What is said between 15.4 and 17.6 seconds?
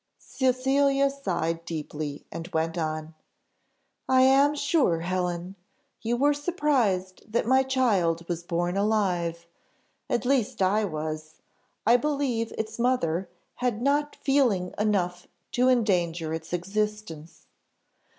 to endanger its existence.